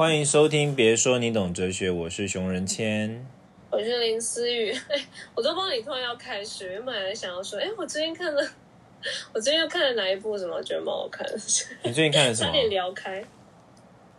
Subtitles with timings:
[0.00, 3.22] 欢迎收听，别说你懂哲学，我是熊仁谦。
[3.68, 4.74] 我是林思雨，
[5.36, 8.42] 我都帮你突然要开始，原本还想要说，哎，我最近看了，
[9.34, 11.34] 我最近又看了哪一部什么，觉得蛮好看的。
[11.82, 12.48] 你最近看了什么？
[12.48, 13.22] 差点聊开。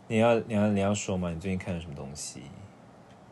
[0.06, 1.32] 你要你要你要说吗？
[1.34, 2.42] 你最近看了什么东西？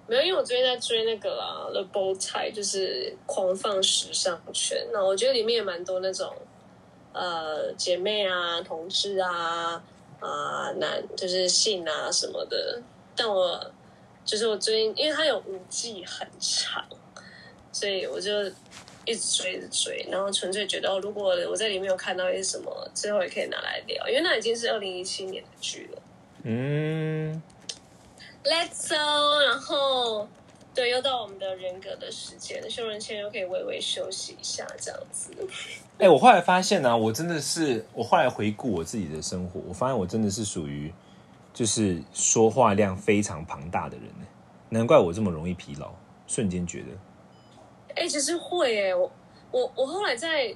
[0.08, 4.88] 没有，因为我最近在追那个啦，《The Bow Tie》，就是狂放时尚圈。
[4.92, 6.34] 那我觉得里面也蛮多那种
[7.12, 9.80] 呃姐妹啊、同志啊、
[10.20, 12.80] 啊男就是性啊什么的。
[13.16, 13.70] 但我
[14.24, 16.84] 就是我最近，因为它有五季很长，
[17.72, 18.30] 所以我就
[19.04, 26.02] 一直追着追，然后纯粹觉得，如果我在里面有看到一些什么，之后也可以拿来聊，因为那已经是二零一七年的剧了。
[26.44, 27.42] 嗯。
[28.42, 30.26] Let's go，然后
[30.74, 35.32] 对，又到我们的人格的时间，修人签又可以微微休息一下，这样子。
[35.98, 40.92] 哎，我后来发现呢，我真的是，我后来回顾我自己的生活，我发现我真的是属于
[41.52, 44.26] 就是说话量非常庞大的人呢，
[44.68, 45.92] 难怪我这么容易疲劳，
[46.26, 46.86] 瞬间觉得。
[47.96, 49.10] 哎，其实会哎，我
[49.50, 50.54] 我我后来在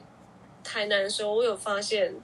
[0.62, 2.14] 台南的时候，我有发现。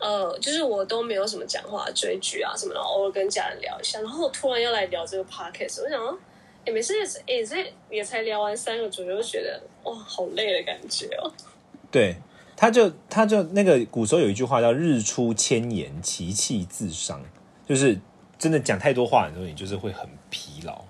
[0.00, 6.18] 呃，就是我都没有什么讲话、追剧啊什么的，偶尔跟家人聊一下，然后突然要来聊这个 podcast，我想，
[6.66, 6.92] 也没事，
[7.26, 7.56] 也这
[7.90, 11.32] 也才聊完三个主角，就觉得哇，好累的感觉哦。
[11.90, 12.16] 对，
[12.56, 17.24] 他就他就那个古时候有一句话叫“日出千言，其气自伤”，
[17.66, 17.98] 就是
[18.38, 20.84] 真的讲太多话的时候，你就是会很疲劳。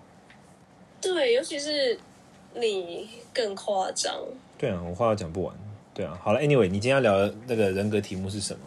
[1.01, 1.97] 对，尤其是
[2.55, 4.13] 你更夸张。
[4.57, 5.55] 对啊，我话都讲不完。
[5.95, 8.61] 对啊，好了，Anyway，你今天要聊的那个人格题目是什么？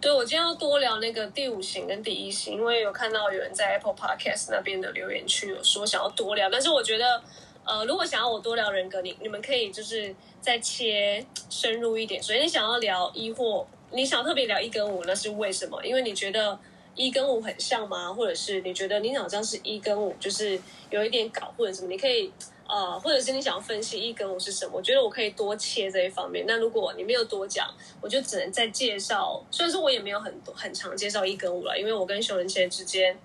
[0.00, 7.20] 对，我今天要多聊那个第五型跟第一型，因为有看到有人在 Apple Podcast 那边的留言区有说想要多聊，但是我觉得，
[7.64, 12.22] 呃，如果想要我多聊人格，你你们可以就是再切深入一点。
[12.22, 15.84] 所以你想要聊一或你想特别聊一跟五，那是为什么？
[15.84, 16.56] 因为你觉得
[16.94, 18.12] 一跟五很像吗？
[18.12, 20.56] 或者是你觉得你好像是一跟五就是
[20.90, 21.88] 有一点搞混什么？
[21.88, 22.32] 你可以。
[22.68, 24.72] 呃，或者是你想要分析一跟五是什么？
[24.74, 26.44] 我觉得我可以多切这一方面。
[26.46, 27.66] 那如果你没有多讲，
[28.00, 29.42] 我就只能再介绍。
[29.50, 33.18] 虽然说我也没有很多很常介绍一跟五了，因为我跟熊仁谦之间，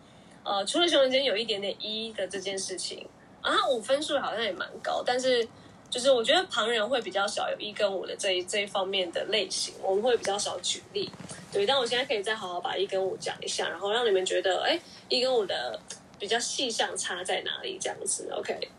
[0.46, 3.06] 呃，除了熊仁谦有一点点一的这件事情，
[3.42, 5.46] 啊，五分数好像也蛮高，但是
[5.90, 11.12] 就是我觉得旁人会比较少有一跟五的这一这一方面的类型，我们会比较少举例。
[11.52, 15.78] 对，但我现在可以再好好把一跟五讲一下，然后让你们觉得，哎，一跟五的
[16.18, 17.78] 比较细项差在哪里？
[17.78, 18.70] 这样子，OK。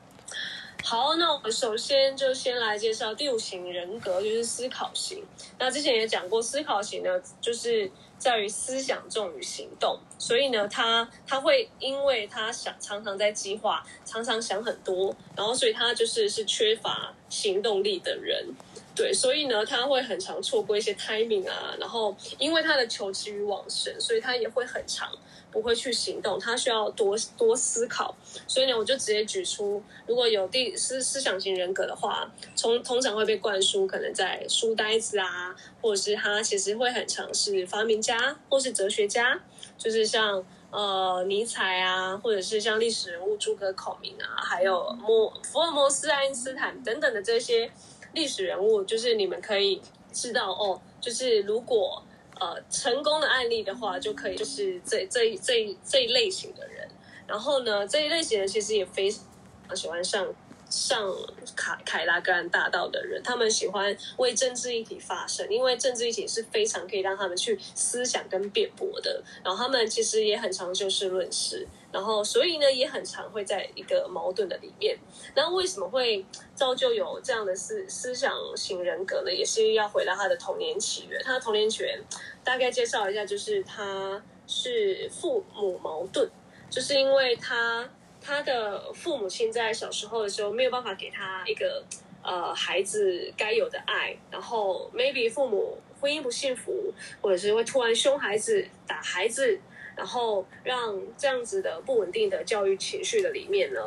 [0.87, 5.25] 好，那我们首先就先来介绍第五型人格，就是思考型。
[5.59, 7.09] 那之前也讲过，思考型呢，
[7.41, 18.47] 就是在于思想重于行动，所以呢，他他会因为他想常常在计划，常常想很多，然后所以他就是是缺乏行动力的人。
[18.95, 25.11] 对，所以呢，他会很常错过一些 timing 啊，然后因为他的求知欲旺盛，所以他也会很长。
[25.55, 28.13] 不会去行动，他需要多多思考，
[28.49, 39.41] 所以呢，我就直接举出，如果有第思思想型人格的话，从通常会被灌输可能在书呆子啊，或者是他其实会很尝试发明家或是哲学家，
[39.79, 47.71] 就是像呃尼采啊，或者是像历史人物诸葛孔明啊，还有摩福尔摩斯、爱因斯坦等等的这些
[48.13, 49.81] 历史人物，就是你们可以
[50.13, 52.03] 知道哦，就是如果。
[52.41, 56.89] 呃，成功的案例的话，就可以就是这这这这一类型的人。
[57.27, 60.27] 然后呢，这一类型人其实也非常喜欢上
[60.69, 61.11] 上
[61.57, 69.23] 凯凯拉格兰大道的人，他们喜欢为政治议题发声，因为政治议题是非常可以让他们去思想跟辩驳的。
[69.43, 71.67] 然后他们其实也很常就事论事。
[71.95, 74.99] 然后，所以呢，也很常会在一个矛盾的里面。
[75.37, 79.33] 那为什么会造就有这样的思思想型人格呢？
[79.33, 81.23] 也是要回到他的童年起源。
[81.23, 82.03] 他的童年起源
[82.43, 86.29] 大概介绍一下，就是他是父母矛盾，
[86.69, 87.89] 就是因为他
[88.21, 91.85] 他的父母亲在小时候的时候没有办法给他一个
[92.25, 99.61] 呃孩子该有的爱，然后 maybe 父母婚姻不幸福，或者是会突然凶孩子、打孩子。
[99.97, 103.81] 然后让这样子的不稳定的教育情绪的里面呢，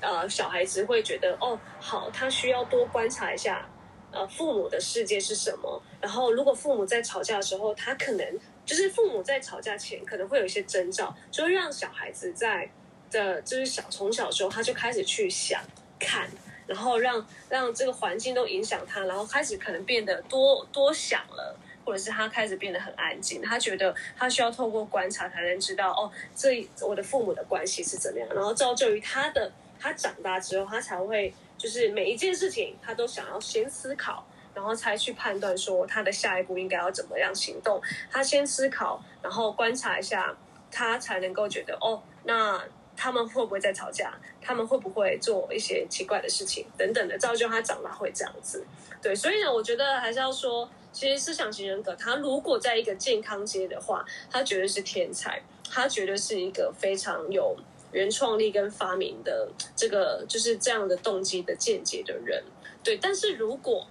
[0.00, 3.68] 呃，小孩子会觉得哦，好，他需要多观察一下，
[4.12, 5.82] 呃，父母的世界是什么。
[6.00, 12.70] 然后，如果父母在吵架的时候，他可能就是父母在吵架前可能会有一些征兆，就会让小孩子在
[13.10, 15.60] 的，就是小从小时候他就开始去想
[15.98, 16.28] 看，
[16.68, 21.58] 然后让让这个环境都影响他，然后开始可能变得多多想了。
[21.88, 29.50] 或者是他开始变得很安静，他觉得他需要透过观察才能知道哦，这我的父母的关系是怎么样，然后造就于他的
[29.80, 37.80] 他长大之后，他才会就是每一件事情他都想要先思考，然后才去判断说他的下一步应该要怎么样行动。
[38.10, 40.36] 他先思考，然后观察一下
[40.70, 42.62] 他才能够觉得哦，那
[42.94, 44.12] 他们会不会在吵架？
[44.42, 48.66] 他们会不会做一些奇怪的事情等等的，造就他长大会这样子。
[49.00, 57.56] 对，所以呢，我觉得还是要说，其实思想型人格，他如果在一个健康阶的话，他绝对是天才，他绝对是一个非常有
[57.92, 62.42] 原创力跟发明的这个就是这样的动机的见解的人。
[62.82, 63.86] 对，但是如果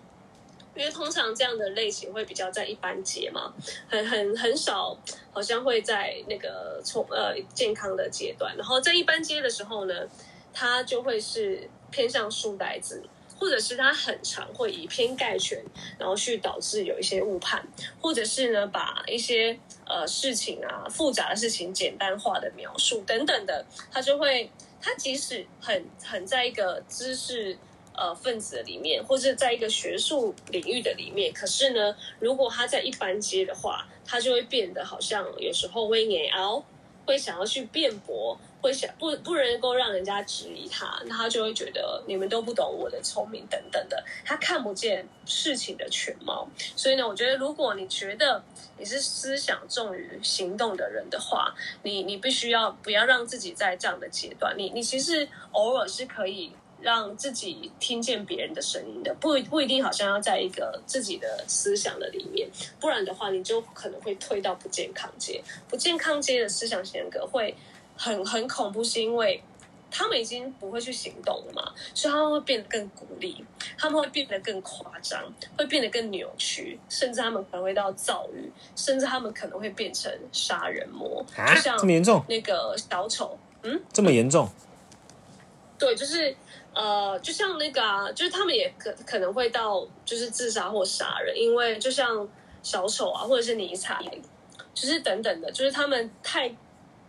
[0.75, 3.51] 因为通常这样的类型会比较在一般阶嘛，
[3.89, 4.95] 很很很少，
[5.31, 9.93] 好像会在那个从呃健康的阶段，然后在一般阶的时候呢，
[10.53, 13.01] 他就会是偏向书呆子，
[13.39, 15.63] 或者是他很常会以偏概全，
[15.97, 17.65] 然后去导致有一些误判，
[18.01, 24.49] 或者是呢把一些呃事情啊复杂的事情简单化的描述等等的，他就会
[24.81, 27.57] 他即使很很在一个知识。
[27.99, 36.63] 呃，分子里面，或者在一个学术领域的里面，可是呢，如果他在一般阶的话，他就会变得好像有时候会眼凹，
[37.07, 46.45] 会想要去辩驳，会想不不能够让人家质疑他，那他就会觉得你们都不懂我的聪明等等的，他看不见事情的全貌。
[46.75, 48.43] 所以呢，我觉得如果你觉得
[48.77, 56.51] 你是思想重于行动的人的话，你你必须要不要让自己在这样的阶段，你你其实偶尔是可以。
[56.79, 62.47] 让自己听见别人的声音的，不不一定好像要在一个自己的思想的里面，
[62.79, 65.43] 不然的话，你就可能会退到不健康阶。
[65.67, 67.55] 不健康阶的思想性格会
[67.97, 69.41] 很很恐怖，是因为
[69.89, 73.43] 他们已经不会去行动了嘛，所以他们会变得更孤立，
[73.77, 75.23] 他们会变得更夸张，
[75.57, 82.23] 会变得更扭曲，甚至他们可能会到躁郁，甚至他们可能会变成杀人魔，就像这么严重？
[82.29, 84.47] 那个小丑，嗯，这么严重？
[85.77, 86.35] 对，就是。
[86.73, 92.29] 呃，就像那个啊，就是他们也可可能会到就是自杀或杀人，因为就像
[92.61, 93.99] 小丑啊，或者是尼采，
[94.75, 96.55] 就是等等的，就是他们太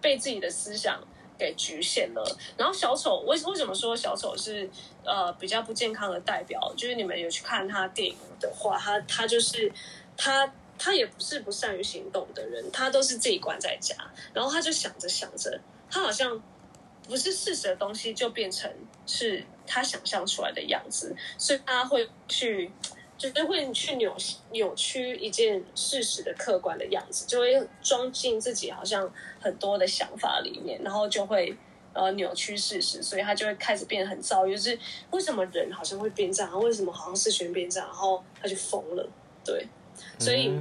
[0.01, 1.01] 被自己的思想
[1.39, 2.39] 给局限了。
[2.57, 4.69] 然后小丑为为什么说小丑是
[5.05, 6.73] 呃比较不健康的代表？
[6.77, 9.73] 就是你们有去看他电影的话，他他就是
[10.17, 13.95] 他他也不是不善于行动的人，他都是自己关在家，
[14.33, 15.61] 然后他就想着想着，
[15.91, 16.43] 他好像
[17.07, 18.73] 不是事实的东西就变成
[19.07, 19.45] 是。
[19.71, 22.73] 他想象出来的样子，所以他会去，
[23.19, 24.17] 就是会去扭
[24.53, 31.55] 扭曲一件事实的客观的样子，就会装进自己好像很多的想法里面，然后就会
[31.93, 34.55] 呃扭曲事实，所以他就会开始变得很躁郁。
[34.55, 34.79] 就是
[35.11, 36.59] 为什么人好像会变这样？
[36.63, 37.89] 为什么好像事情变这样？
[37.89, 39.09] 然后他就疯了。
[39.45, 39.67] 对，
[40.19, 40.53] 所以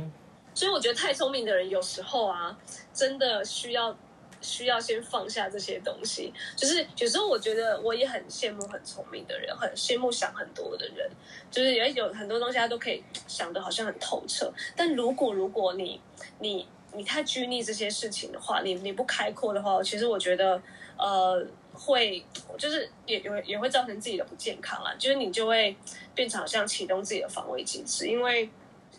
[0.56, 2.57] 所以我觉得太聪明的人有时候啊，
[2.92, 3.95] 真的需要。
[4.42, 11.10] 需要先放下这些东西，就是有时候我觉得我也很羡慕很聪明的人，很羡慕想很多的人，
[11.50, 14.51] 就是也有很多东西他都可以想的好像很透彻。
[14.75, 16.00] 但如果如果你
[16.39, 20.62] 你你太拘泥这些事情的话，你你不开阔的话，其实我觉得
[20.98, 22.25] 呃会
[22.57, 25.75] 就是也也也会造成自己的不健康啊，就是你就会
[26.16, 28.50] 变成好像启动自己的防卫机制，因为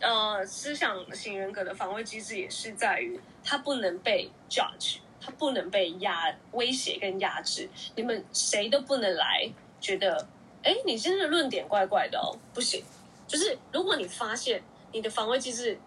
[0.00, 4.98] 呃思想型人格的防卫机制也是在于他不能被 judge。
[5.28, 9.46] 他不能被压威胁跟压制，你们谁都不能来
[9.78, 10.26] 觉得，
[10.62, 12.82] 哎，你现在的论点怪怪的哦，不行。
[13.26, 15.78] 就是如果你发现你的防卫机制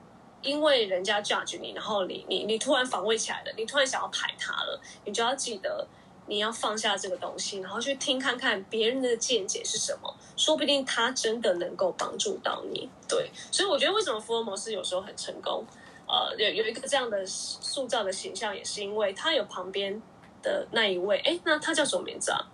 [0.43, 5.88] 因为人家 judge 你，然后你你你突然防卫起来了，你突然想要排他了，你就要记得
[6.27, 12.88] 你要放下这个东西，然后去听看看别人的见解是什么，说不定他真的能够帮助到你。
[13.10, 15.65] 对，所以我觉得为什么福尔摩斯有时候很成功。
[16.12, 20.01] 呃，有有一个这样的塑造的形象，也是因为他有旁边
[20.44, 22.51] 的那一位，哎，那他叫什么名字啊？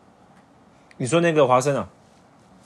[0.98, 1.90] 你说那个华生啊？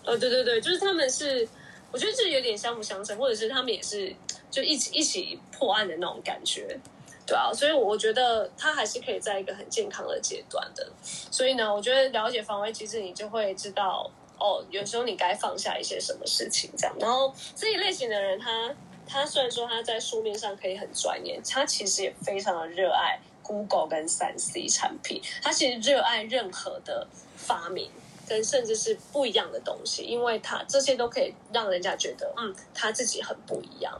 [0.03, 1.47] 呃，对对对，就是他们是，
[1.93, 4.13] 我觉得这有点相辅相成，或者是他们也是
[4.49, 6.77] 就一起一起破案的那种感觉，
[7.25, 10.85] 对啊，所以我觉得他还是可以在一个很健康的阶段的。
[11.01, 16.93] 所以呢，我觉得了解防卫机制，你就会知道哦，有时候你该放下一些什么事情，这样。
[16.99, 18.75] 然后这一类型的人，他。
[19.07, 25.21] 他虽然说他在书面上可以很专业，他其实也非常的热爱 Google 跟三 C 产品。
[25.41, 27.05] 他其实热爱任何的
[27.35, 27.91] 发明
[28.27, 33.99] 跟甚至是不一样的东西，因为他这些都可以让人家觉得，嗯，他自己很不一样。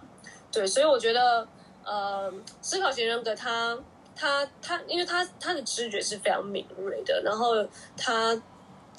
[0.52, 1.46] 对，所以我觉得，
[1.84, 3.78] 呃，思考型人格他
[4.16, 7.56] 他他，因为他他的知觉是非常敏锐的，然后
[7.98, 8.42] 他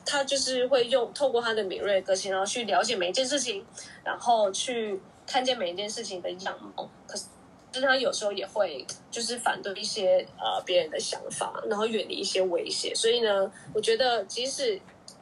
[0.04, 3.64] 他就是会用透过他的敏锐个性，然后去了解每一件事情，
[4.04, 5.00] 然后去。
[5.32, 7.24] 看见每一件事情的样貌，可是，
[7.72, 12.94] 就是他有时候也会就是反对一些呃别人的想法，然后远离一些威胁。
[12.94, 14.78] 所以呢，我觉得即使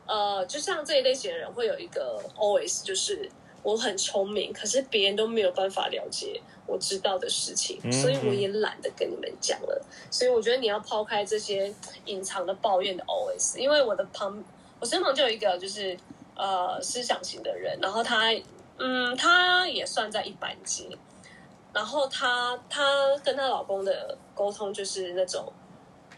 [0.06, 3.30] 呃，就像这一类型的人会有一个 always 就是
[3.62, 9.80] 我很聪明，可是别人都没有办法了解我知道的事情，嗯所以我也懒得跟你们讲了。
[10.10, 11.72] 所以我觉得你要抛开这些
[12.06, 14.42] 隐藏的抱怨的 always，因为我的旁
[14.80, 15.96] 我身旁就有一个就是
[16.34, 18.32] 呃思想型的人，然后他
[18.80, 20.98] 嗯他也算在一般级，
[21.72, 22.82] 然后她她
[23.22, 25.52] 跟她老公的沟通就是那种。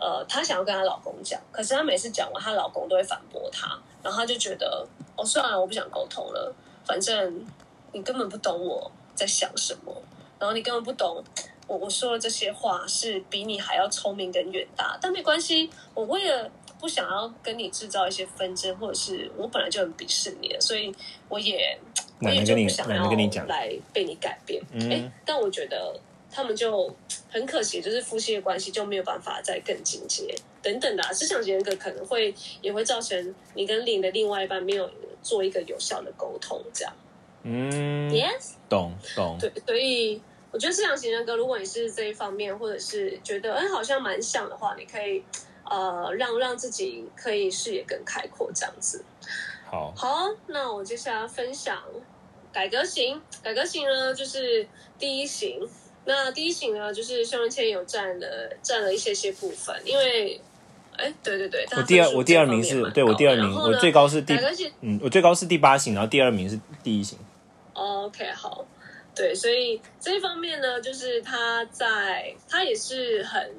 [0.00, 4.85] 呃，她想要跟她老公讲，可是她每次讲完，她老公都会反驳她，然后她就觉得，
[5.16, 6.52] 哦，算了，我不想沟通了，
[6.85, 7.47] 反正
[7.92, 9.95] 你根本不懂我在想什么，
[10.40, 11.23] 然后你根本不懂
[11.69, 16.50] 我我说的这些话是比你还要聪明跟远大，但没关系，我为了
[16.81, 20.92] 不想要跟你制造一些纷争，或者是我本来就很鄙视你，所以
[21.28, 21.78] 我也
[22.23, 24.62] 我也就不想要得跟你讲来被你改变。
[24.73, 25.99] 嗯哎、但我觉得
[26.31, 26.95] 他们就
[27.31, 31.12] 很可惜，就是夫妻的关系就没有办法再更进阶等等的、啊。
[31.12, 34.88] 思想型人格可能会也会造成你跟你的另外一半没有
[35.23, 36.95] 做一个有效的沟通，这样。
[37.45, 45.25] 嗯，Yes，懂懂，对，所以我觉得思想型人格，如果你是这一方面，或者是觉得哎好像蛮像的话，你可以
[45.64, 49.05] 呃让让自己可以视野更开阔，这样子。
[49.64, 51.83] 好，好，那我接下来分享
[52.53, 53.21] 改革型。
[53.43, 54.67] 改革型呢，就是
[54.99, 55.61] 第一型。
[56.05, 60.41] 那第一型呢，就是肖文谦有占了占了一些些部分，因为，
[60.97, 64.35] 哎，对对对，我第二我第二名是对我第二名，我最高是第
[64.81, 67.17] 嗯，我最高是第八型，然后第二名是第一型。
[67.73, 68.67] OK，好，
[69.15, 73.53] 对，所以这一方面呢，就是他在他也是很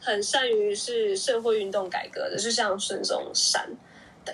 [0.00, 3.70] 很善于是社会运动改革的，就像孙中山，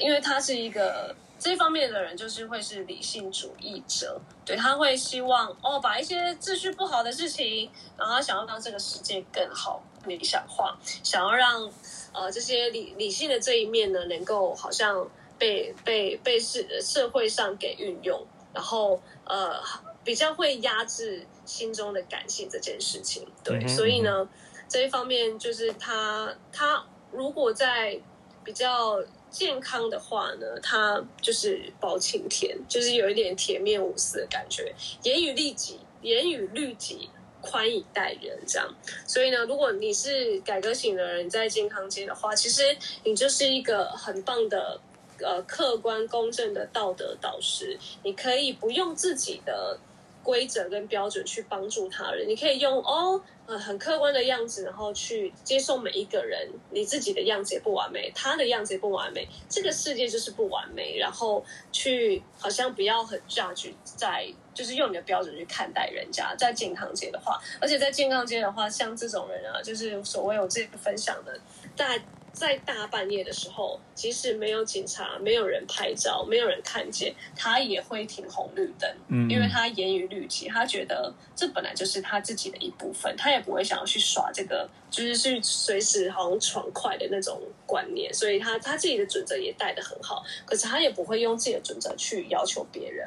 [0.00, 7.68] 因为他是一个这一方面的人，就是会是理性主义者，对他会希望哦，把一些秩序不好的事情，
[7.98, 11.68] 然后他想要让这个世界更好理想化，想要让
[12.12, 18.24] 呃这些理理性的这一面呢，能够好像被被被社社会上给运用。
[18.54, 19.58] 然后呃
[20.04, 24.28] 比较会压制心中的感性这件事情，对，所以呢
[24.68, 27.98] 这一方面就是他他如果在
[28.44, 34.72] 比较健康的话呢，他就是包青天，就是有一点铁面无私的感觉，
[35.02, 37.10] 严于律己，严于律己。
[37.44, 38.72] 宽以待人，这样，
[39.04, 42.62] 所以呢，如果你是改革型的人，在健康街的话，其实
[43.02, 44.80] 你就是一个很棒的
[45.18, 49.76] 呃客观公正的道德导师，你可以不用自己的
[50.22, 64.32] 规则跟标准去帮助他人，你可以用哦很客观的样子，然后去接受每一个人，你自己的样子也不完美，他的样子也不完美，这个世界就是不完美，然后去好像不要很 judge 在。
[64.54, 71.40] 就是用你的标准去看待人家，在健康街的话，而且在健康街的话，像这种人啊，就是所谓我自己分享的，
[71.74, 71.88] 大
[72.32, 93.06] 在大半夜的时候，即使没有警察、没有人拍照、没有人看见，他也会停红绿灯，嗯，因为他严于律己，他觉得这本来就是他自己的一部分，他也不会想要去耍这个，就是去随时好像闯快的那种观念，所以他他自己的准则也带得很好，可是他也不会用自己的准则去要求别人。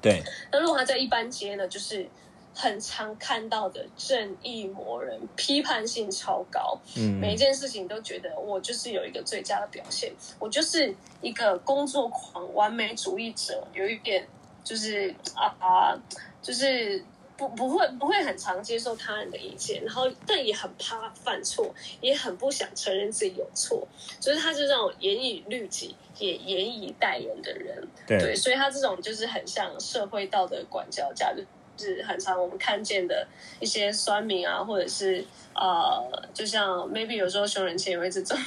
[0.00, 2.04] 对，那如果他在一般街呢，就是
[2.54, 14.26] 很常看到的正义魔人，批判性超高，嗯，每一件事情都觉得我就是有一个最佳的表现，我就是一个工作狂、完美主义者，有一点
[14.62, 15.98] 就是啊啊，
[16.42, 17.02] 就是
[17.36, 23.88] 不不会不会很常接受他人的意见，然后但也很怕犯错，也很不想承认自己有错，
[24.20, 27.88] 就是他是这种严以律己也严以待人的人。
[28.06, 31.42] 对，对，所以他这种就是很像社会道德管教家，就
[31.78, 33.26] 是很常我们看见的
[33.60, 35.24] 一些酸民啊，或者是
[35.54, 38.38] 呃，就像 maybe 有时候熊人签也会这种，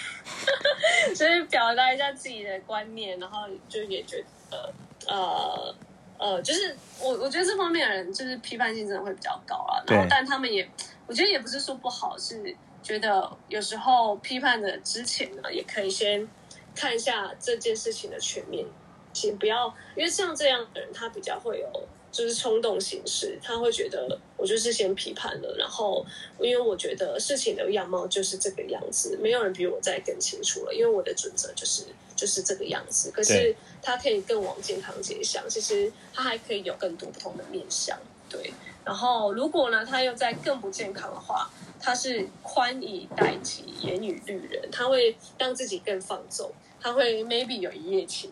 [1.15, 4.74] 就是表达一下自己的观念，然后就也觉得
[5.08, 5.75] 呃
[6.17, 10.67] 呃，就是我我觉得这方面的人就是批判性真的会比较高啊，然后但他们也
[11.08, 16.27] 我觉得也不是说不好，是觉得有时候批判的之前呢，也可以先
[16.74, 18.65] 看一下这件事情的全面
[19.12, 26.05] 请，不要因为像这样的人，他比较会有就是冲动行事，他会觉得我就是先批判了，然后
[26.39, 31.84] 因为我觉得事情的样貌就是这个样子，没有人比我再更清楚了，因为我的准则就是
[32.15, 33.12] 就是这个样子。
[33.12, 38.53] 可是他可以更往健康街想，其实他还可以有更多不同的面向，对。
[38.86, 41.50] 然后如果呢，他又在更不健康的话，
[41.81, 48.31] 他是宽以待己，严以律人，他会让自己更放纵，他会 maybe 有一夜情，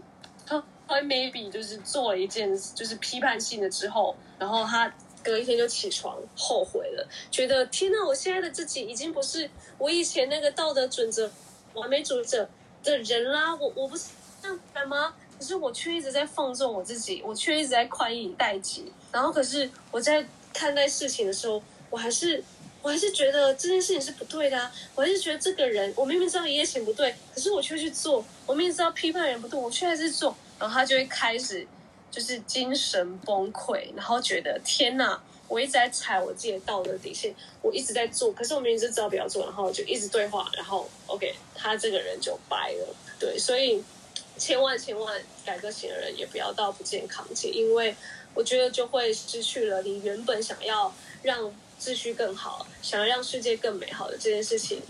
[0.88, 11.32] 他 maybe 就是做了一件就是批判性的之后，然后他隔一天就起床后悔了，觉得天呐，我现在的自己已经不是我以前那个道德准则
[11.74, 12.50] 完美主义者
[12.84, 14.10] 的人啦，我我不是
[14.42, 15.16] 这样子的吗？
[15.40, 18.92] 可是我却一直在放纵我自己，我却一直在宽以待己。
[19.12, 22.42] 然后，可是我在看待事情的时候，我还是
[22.82, 24.72] 我还是觉得这件事情是不对的啊！
[24.96, 28.24] 我还是觉得这个人，我明明知道一夜情不对，可是我却去做。
[28.46, 30.36] 我明明知道批判人不对，我却还是做。
[30.64, 31.68] 然后他就会开始
[32.10, 35.22] 就是精神崩溃，然后觉得天哪！
[35.50, 42.96] 我一直在踩我自己的道德底线，我一直在做，可是我明明就知道不要做，然后就一直对话，然后 OK，他这个人就掰了。
[43.20, 43.84] 对，所以
[44.38, 47.94] 千万千万改革型的人也不要到不健康期，因为
[48.34, 54.82] 我觉得就会失去了你原本想要让秩序更好、想要让世界更美好的这件事情，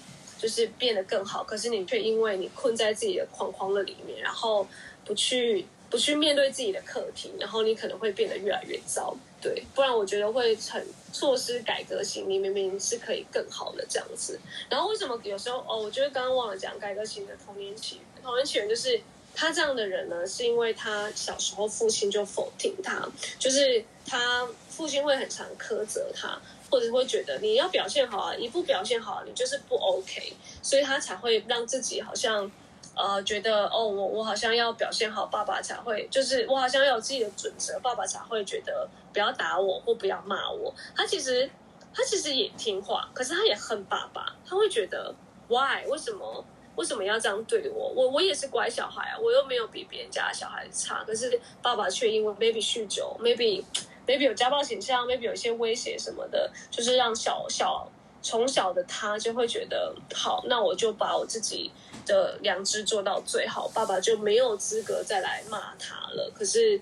[0.44, 1.42] 就是变得更好。
[1.42, 4.68] 可是你却因为你困在自己的框框的里面，然后
[5.06, 9.16] 不去不去面对自己的课题，然后你可能会变得越来越糟。
[9.42, 14.38] 对，不然我觉得会很错失改革型，你明明是可以更好的这样子。
[14.70, 19.00] 然后为什么有时候哦，我觉得刚刚忘了讲改革型的童年起源，童年起源就是
[19.34, 23.08] 他这样的人呢，是因为他小时候父亲就否定他，
[23.40, 26.40] 就是他父亲会很常苛责他，
[26.74, 32.52] 或者会觉得你要表现好啊，你不表现好你就是不 OK，所以他才会让自己好像。
[32.96, 40.72] 呃，觉得哦，我我好像要表现好，爸爸才会，就是我好像要有自己的准则，爸爸才会觉得不要打我或不要骂我。
[40.96, 41.50] 他其实
[41.92, 45.12] 他其实也听话，可是他也恨爸爸，他会觉得
[45.48, 47.92] why 为什么为什么要这样对我？
[47.96, 53.64] 我我也是乖小孩啊，我又没有比别人家的小孩差，可是爸爸却因为 maybe 酗酒，maybe
[54.08, 57.90] maybe 有家暴倾向，maybe 有一些威胁什么的，就是让小小
[58.22, 61.72] 从小的他就会觉得好，那我就把我自己。
[62.06, 66.30] 的良知做到最好，爸爸就没有资格再来骂他了。
[66.36, 66.78] 可是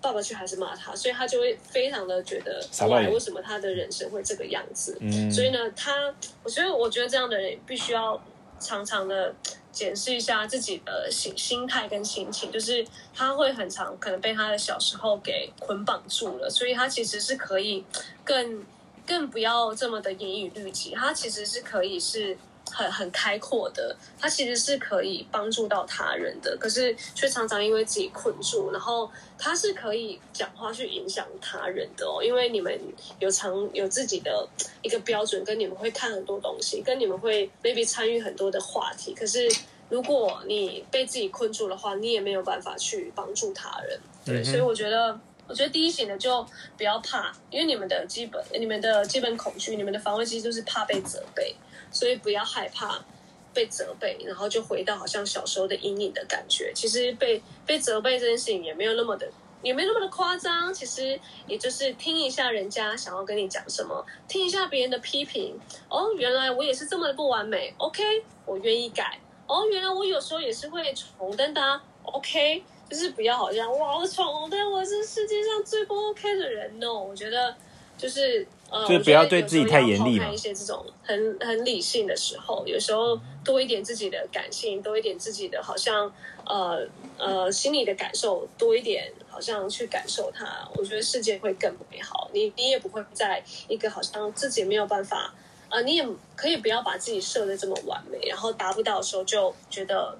[0.00, 2.64] 爸爸却还是骂他，所以他就会非常的觉得，
[3.10, 4.96] 为什么他的人生会这个样子？
[5.28, 8.22] 所以呢，他我觉得，我觉得这样的人必须要
[8.60, 9.34] 常常的
[9.72, 17.84] 检视一下自己的心心态跟心情，就是他会很长可能被他的小时候给捆绑住了，所以他其实是可以
[18.24, 18.64] 更
[19.06, 22.36] 更不要这么的严以律己，他其实是可以是。
[22.72, 32.78] 很很开阔的，他其实是可以帮助到他人的，可是却常常因为自己困住，然后他是可以讲话去影响他人的哦，因为你们
[33.18, 34.48] 有常有自己的
[34.82, 39.48] 一个标准，跟你们会看很多东西，跟你们会 maybe 参与很多的话题，可是
[39.88, 51.56] 如果你被自己困住的话，你也没有办法去帮助他人，对，所以我觉得，我觉得第一型的就不要怕，因为你们的基本、你们的基本恐惧、你们的防卫机制就是怕被责备。
[51.90, 53.04] 所以不要害怕
[53.52, 56.72] 被责备，然后就回到好像小时候的阴影的感觉。
[56.74, 59.28] 其实被被责备这件事情也没有那么的，
[59.62, 60.72] 也没那么的夸张。
[60.72, 65.58] 其实也就是听一下人家想要跟你讲什么，听一下别人的批评。
[65.88, 67.74] 哦，原来我也是这么的不完美。
[67.78, 68.02] OK，
[68.46, 69.18] 我愿意改。
[69.48, 71.80] 哦，原来我有时候也是会闯红灯的。
[72.04, 77.54] OK，就是不要好像哇，我闯红灯，我是世界上最不 OK 的人哦我觉得
[77.98, 78.46] 就是。
[78.88, 80.28] 就不要对自己太严厉嘛。
[80.28, 86.12] 一些这种很很理性的时候，有时候多一点自己的感性，多一点自己的好像
[86.46, 86.86] 呃
[87.18, 92.30] 呃心里的感受多一点，好像去感受它，我觉得世界会更美好。
[92.32, 95.34] 你你也不会在一个好像自己没有办法
[95.68, 96.06] 啊，你也
[96.36, 100.16] 可以不要把自己设的这么完美，然后达不到的时候就觉得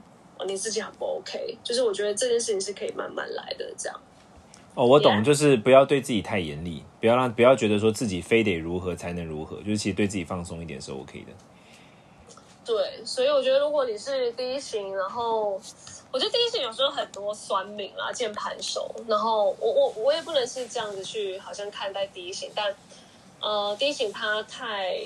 [0.46, 1.56] 你自己很不 OK。
[1.62, 4.00] 就是我觉得这件事情是可以慢慢来的，这样。
[4.74, 11.32] 哦，我懂，就是不要对自己太严厉，不要让不要觉得说自己非得如何才能如何，就是其实对自己放松一点是 OK 的。
[12.64, 15.60] 对，所以我觉得如果你是第一型，然后
[16.12, 22.72] 我觉得第一型有时候很多酸民啦、键盘手，然后我我我也不能是这样子去好像看待第一型，但
[23.40, 25.00] 呃，第一型他太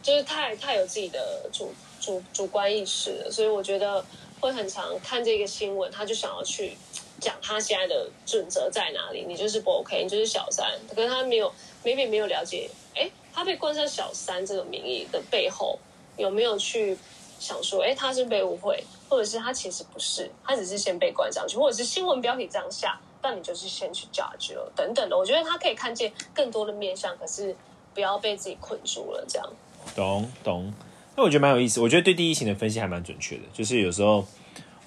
[0.00, 4.04] 就是太太有自己的主主主观意识了，所以我觉得
[4.38, 6.76] 会很常看这个新闻，他就想要去。
[7.20, 9.24] 讲他现在的准则在哪里？
[9.26, 10.70] 你就是不 OK，你就是小三。
[10.94, 11.52] 可是他没有
[11.84, 15.78] ，maybe 没有了解，哎，他被冠上小三这个名义的背后，
[16.16, 16.96] 有没有去
[17.40, 25.16] 想说，哎，他是被误会，或者是他其实不是，他只是先被冠上去，或者是新闻标题这样下，但你就是先去 judge 了，等等的。
[25.16, 27.54] 我觉得他可以看见更多的面相，可是
[27.94, 29.24] 不要被自己困住了。
[29.28, 29.52] 这样，
[29.96, 30.72] 懂懂。
[31.16, 34.24] 那我觉得蛮有意思，我觉得对第一型的分析还蛮准确的，就是有时候。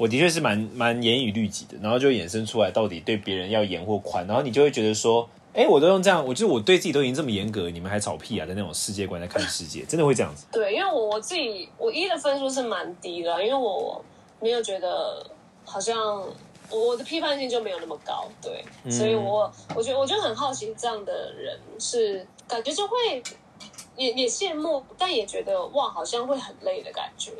[0.02, 10.48] 我的确是蛮蛮严以律己的，然后就衍生出来到底对别人要严或宽，然后你就会觉得说，哎，我都用这样，我就是我对自己都已经这么严格，你们还吵屁啊的那种世界观在看世界，真的会这样子。
[10.52, 14.04] 对，因为我我自己我一的分数是蛮低的，因为我
[14.40, 15.24] 没有觉得
[15.64, 15.96] 好像
[16.72, 23.22] 我的批判性就没有那么高，对，所以我我觉得我就很好奇这样的人是感觉就会
[23.96, 27.32] 也也羡慕，但也觉得哇，好像会很累的感觉。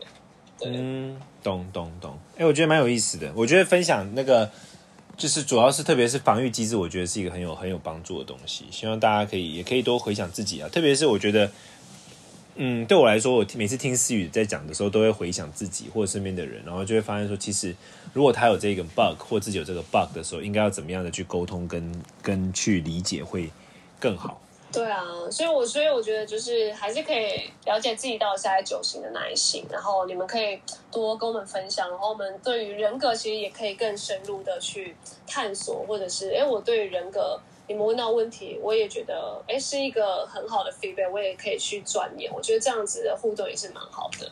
[0.64, 3.32] 嗯，懂懂懂，哎，我觉得蛮有意思的。
[3.36, 4.50] 我觉得分享那个
[5.16, 8.66] 就是主要是特别是防御机制，我觉得是一个很有很有帮助的东西。
[8.72, 11.52] 希望大家可以也可以多回想自己啊，特别是我觉得，
[12.56, 17.76] 嗯，对我来说，我每次听思雨在讲的时候，都会回想自己或者身边的人，然后就会发现说，其实
[18.14, 23.52] 如果他有这个 bug 或自己有这个 bug 的时候，应该要怎么样的去沟通跟跟去理解会
[24.00, 24.42] 更好。
[24.72, 34.96] 对啊，所以我所以我觉得就是还是可以了解自己到底是在九型的哪一型，然后你们可以多跟我们分享，然后我们对于人格其实也可以更深入的去
[35.28, 44.32] 探索，或者是哎，我对于人格你们问到问题，我也觉得哎是一个很好的 feedback，我也可以去钻研，我觉得这样子的互动也是蛮好的。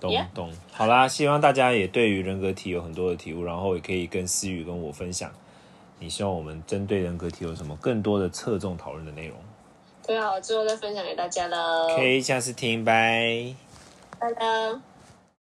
[0.00, 5.32] 懂懂，好啦，希望大家也对于人格体有很多的体悟，然后也可以跟思雨跟我分享，
[5.98, 9.36] 你希望我们针对人格体有什么更多的侧重讨论的内容。
[10.06, 11.88] 对啊，我之后再分享给大家喽。
[11.96, 13.54] 可以下次听，拜
[14.18, 14.85] 拜拜。